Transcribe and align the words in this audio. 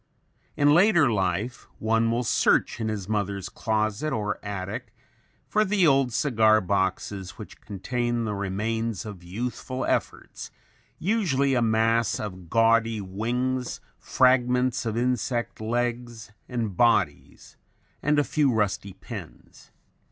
In 0.57 0.73
later 0.73 1.11
life 1.11 1.67
one 1.77 2.09
will 2.09 2.23
search 2.23 2.79
in 2.79 2.87
his 2.87 3.07
mother's 3.07 3.49
closet 3.49 4.11
or 4.11 4.43
attic 4.43 4.95
for 5.47 5.63
the 5.63 5.85
old 5.85 6.11
cigar 6.11 6.59
boxes 6.59 7.37
which 7.37 7.61
contain 7.61 8.23
the 8.23 8.33
remains 8.33 9.05
of 9.05 9.23
youthful 9.23 9.85
efforts, 9.85 10.49
usually 10.97 11.53
a 11.53 11.61
mass 11.61 12.19
of 12.19 12.49
gaudy 12.49 12.99
wings, 12.99 13.79
fragments 13.99 14.87
of 14.87 14.97
insect 14.97 15.61
legs 15.61 16.31
and 16.49 16.75
bodies 16.75 17.55
and 18.01 18.17
a 18.17 18.23
few 18.23 18.51
rusty 18.51 18.93
pins. 18.93 19.69